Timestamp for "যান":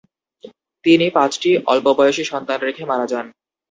3.11-3.25